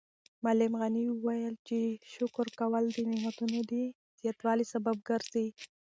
معلم 0.43 0.73
غني 0.81 1.03
وویل 1.11 1.55
چې 1.67 1.79
شکر 2.15 2.47
کول 2.59 2.83
د 2.91 2.97
نعمتونو 3.09 3.59
د 3.71 3.73
زیاتوالي 4.21 4.65
سبب 4.73 4.95
ګرځي. 5.09 5.47